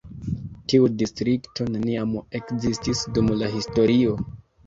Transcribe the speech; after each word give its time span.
Tiu 0.71 0.87
distrikto 1.01 1.67
neniam 1.75 2.15
ekzistis 2.39 3.05
dum 3.19 3.31
la 3.43 3.53
historio. 3.59 4.17